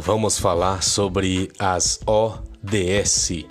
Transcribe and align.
vamos 0.00 0.38
falar 0.38 0.82
sobre 0.82 1.50
as 1.58 2.00
ODS, 2.06 3.44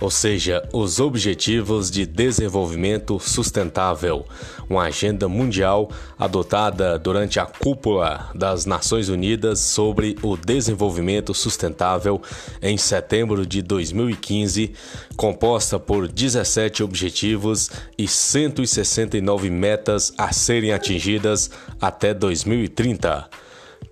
ou 0.00 0.10
seja, 0.10 0.62
os 0.72 1.00
Objetivos 1.00 1.90
de 1.90 2.06
Desenvolvimento 2.06 3.18
Sustentável, 3.18 4.24
uma 4.70 4.84
agenda 4.84 5.28
mundial 5.28 5.90
adotada 6.16 6.96
durante 6.96 7.40
a 7.40 7.46
cúpula 7.46 8.30
das 8.32 8.64
Nações 8.64 9.08
Unidas 9.08 9.58
sobre 9.58 10.16
o 10.22 10.36
desenvolvimento 10.36 11.34
sustentável 11.34 12.22
em 12.62 12.76
setembro 12.76 13.44
de 13.44 13.60
2015, 13.60 14.72
composta 15.16 15.80
por 15.80 16.06
17 16.06 16.84
objetivos 16.84 17.68
e 17.96 18.06
169 18.06 19.50
metas 19.50 20.12
a 20.16 20.32
serem 20.32 20.72
atingidas 20.72 21.50
até 21.80 22.14
2030. 22.14 23.28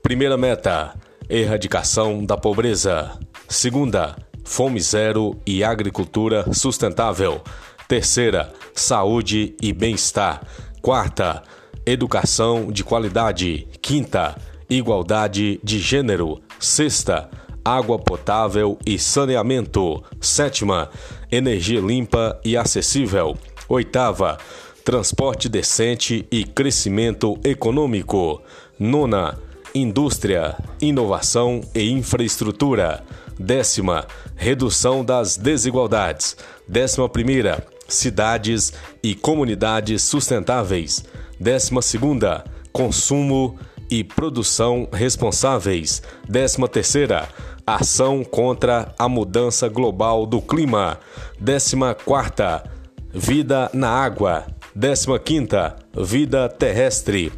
Primeira 0.00 0.36
meta: 0.36 0.94
erradicação 1.28 2.24
da 2.24 2.36
pobreza. 2.36 3.18
Segunda, 3.48 4.16
fome 4.44 4.80
zero 4.80 5.36
e 5.46 5.64
agricultura 5.64 6.52
sustentável. 6.52 7.42
Terceira, 7.88 8.52
saúde 8.74 9.54
e 9.62 9.72
bem-estar. 9.72 10.42
Quarta, 10.82 11.42
educação 11.84 12.70
de 12.70 12.82
qualidade. 12.82 13.68
Quinta, 13.80 14.36
igualdade 14.68 15.60
de 15.62 15.78
gênero. 15.78 16.40
Sexta, 16.58 17.30
água 17.64 17.98
potável 17.98 18.78
e 18.84 18.98
saneamento. 18.98 20.02
Sétima, 20.20 20.90
energia 21.30 21.80
limpa 21.80 22.40
e 22.44 22.56
acessível. 22.56 23.36
Oitava, 23.68 24.38
transporte 24.84 25.48
decente 25.48 26.26
e 26.30 26.44
crescimento 26.44 27.38
econômico. 27.44 28.40
Nona, 28.78 29.36
indústria, 29.82 30.56
inovação 30.80 31.60
e 31.74 31.90
infraestrutura. 31.90 33.04
Décima, 33.38 34.06
redução 34.34 35.04
das 35.04 35.36
desigualdades. 35.36 36.36
Décima 36.66 37.08
primeira, 37.08 37.66
cidades 37.86 38.72
e 39.02 39.14
comunidades 39.14 40.02
sustentáveis. 40.02 41.04
Décima 41.38 41.82
segunda, 41.82 42.44
consumo 42.72 43.58
e 43.90 44.02
produção 44.02 44.88
responsáveis. 44.92 46.02
Décima 46.28 46.68
terceira, 46.68 47.28
ação 47.66 48.24
contra 48.24 48.94
a 48.98 49.08
mudança 49.08 49.68
global 49.68 50.26
do 50.26 50.40
clima. 50.40 50.98
Décima 51.38 51.94
quarta, 51.94 52.64
vida 53.12 53.70
na 53.72 53.88
água. 53.88 54.46
Décima 54.74 55.18
quinta, 55.18 55.76
vida 55.94 56.48
terrestre. 56.48 57.32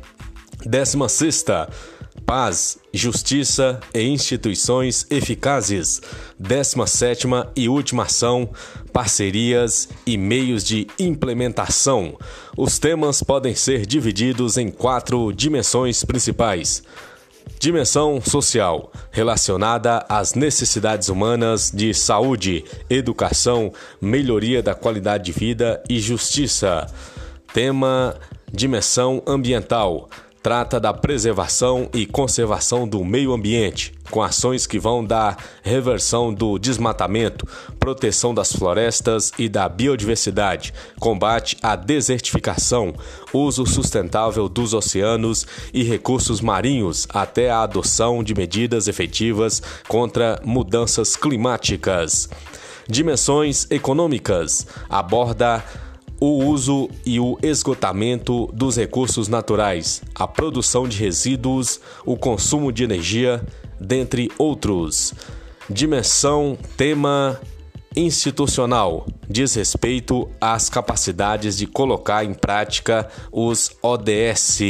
Décima 0.64 1.08
sexta, 1.08 1.68
paz, 2.18 2.78
justiça 2.92 3.80
e 3.94 4.02
instituições 4.02 5.06
eficazes. 5.10 6.00
17 6.38 7.26
e 7.56 7.68
última 7.68 8.04
ação: 8.04 8.50
parcerias 8.92 9.88
e 10.06 10.16
meios 10.16 10.64
de 10.64 10.86
implementação. 10.98 12.16
Os 12.56 12.78
temas 12.78 13.22
podem 13.22 13.54
ser 13.54 13.86
divididos 13.86 14.56
em 14.56 14.70
quatro 14.70 15.32
dimensões 15.32 16.04
principais. 16.04 16.82
Dimensão 17.58 18.20
social, 18.20 18.92
relacionada 19.10 20.04
às 20.08 20.34
necessidades 20.34 21.08
humanas 21.08 21.72
de 21.74 21.92
saúde, 21.92 22.64
educação, 22.88 23.72
melhoria 24.00 24.62
da 24.62 24.74
qualidade 24.74 25.24
de 25.24 25.32
vida 25.32 25.82
e 25.88 25.98
justiça. 25.98 26.86
Tema: 27.52 28.14
dimensão 28.52 29.22
ambiental 29.26 30.08
trata 30.48 30.80
da 30.80 30.94
preservação 30.94 31.90
e 31.92 32.06
conservação 32.06 32.88
do 32.88 33.04
meio 33.04 33.34
ambiente, 33.34 33.92
com 34.10 34.22
ações 34.22 34.66
que 34.66 34.78
vão 34.78 35.04
da 35.04 35.36
reversão 35.62 36.32
do 36.32 36.58
desmatamento, 36.58 37.46
proteção 37.78 38.32
das 38.32 38.50
florestas 38.50 39.30
e 39.38 39.46
da 39.46 39.68
biodiversidade, 39.68 40.72
combate 40.98 41.54
à 41.62 41.76
desertificação, 41.76 42.94
uso 43.30 43.66
sustentável 43.66 44.48
dos 44.48 44.72
oceanos 44.72 45.46
e 45.74 45.82
recursos 45.82 46.40
marinhos, 46.40 47.06
até 47.10 47.50
a 47.50 47.60
adoção 47.60 48.24
de 48.24 48.34
medidas 48.34 48.88
efetivas 48.88 49.62
contra 49.86 50.40
mudanças 50.42 51.14
climáticas. 51.14 52.26
Dimensões 52.88 53.70
econômicas 53.70 54.66
aborda 54.88 55.62
o 56.20 56.44
uso 56.44 56.88
e 57.04 57.20
o 57.20 57.38
esgotamento 57.42 58.46
dos 58.52 58.76
recursos 58.76 59.28
naturais, 59.28 60.02
a 60.14 60.26
produção 60.26 60.88
de 60.88 60.98
resíduos, 60.98 61.80
o 62.04 62.16
consumo 62.16 62.72
de 62.72 62.84
energia, 62.84 63.44
dentre 63.80 64.30
outros. 64.38 65.14
Dimensão 65.70 66.56
tema 66.76 67.40
institucional 67.94 69.06
diz 69.28 69.54
respeito 69.54 70.28
às 70.40 70.68
capacidades 70.68 71.56
de 71.56 71.66
colocar 71.66 72.24
em 72.24 72.32
prática 72.32 73.08
os 73.32 73.70
ODS. 73.82 74.60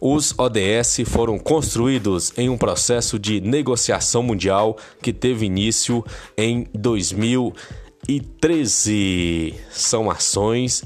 Os 0.00 0.34
ODS 0.38 1.02
foram 1.06 1.38
construídos 1.38 2.32
em 2.36 2.48
um 2.48 2.56
processo 2.56 3.18
de 3.18 3.40
negociação 3.40 4.22
mundial 4.22 4.76
que 5.02 5.12
teve 5.12 5.46
início 5.46 6.04
em 6.36 6.66
2000 6.74 7.52
e 8.08 8.20
13 8.20 9.54
são 9.70 10.10
ações, 10.10 10.82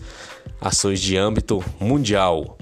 ações 0.60 1.00
de 1.00 1.16
âmbito 1.16 1.64
mundial. 1.78 2.58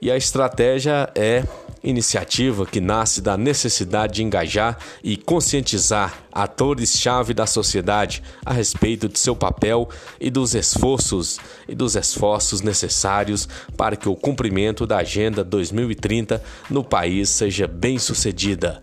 E 0.00 0.10
a 0.10 0.16
estratégia 0.16 1.10
é 1.14 1.44
iniciativa 1.82 2.64
que 2.64 2.80
nasce 2.80 3.20
da 3.20 3.36
necessidade 3.36 4.14
de 4.14 4.22
engajar 4.22 4.78
e 5.02 5.18
conscientizar 5.18 6.24
atores-chave 6.32 7.34
da 7.34 7.46
sociedade 7.46 8.22
a 8.44 8.54
respeito 8.54 9.06
de 9.06 9.18
seu 9.18 9.36
papel 9.36 9.86
e 10.18 10.30
dos 10.30 10.54
esforços 10.54 11.38
e 11.68 11.74
dos 11.74 11.94
esforços 11.94 12.62
necessários 12.62 13.46
para 13.76 13.96
que 13.96 14.08
o 14.08 14.16
cumprimento 14.16 14.86
da 14.86 14.98
Agenda 14.98 15.44
2030 15.44 16.42
no 16.70 16.82
país 16.82 17.28
seja 17.28 17.66
bem 17.66 17.98
sucedida. 17.98 18.80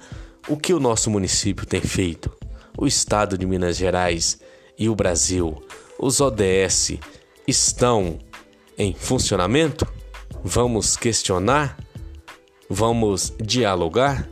O 0.48 0.56
que 0.56 0.72
o 0.72 0.80
nosso 0.80 1.10
município 1.10 1.66
tem 1.66 1.82
feito? 1.82 2.32
O 2.78 2.86
estado 2.86 3.36
de 3.36 3.48
Minas 3.48 3.78
Gerais 3.78 4.40
e 4.82 4.90
o 4.90 4.96
Brasil, 4.96 5.62
os 6.00 6.20
ODS, 6.20 6.94
estão 7.48 8.18
em 8.76 8.96
funcionamento? 8.96 9.86
Vamos 10.44 10.98
questionar? 10.98 11.78
Vamos 12.68 13.32
dialogar? 13.40 14.28